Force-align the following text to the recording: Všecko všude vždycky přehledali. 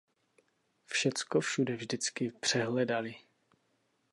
Všecko 0.85 1.39
všude 1.39 1.75
vždycky 1.75 2.31
přehledali. 2.31 3.15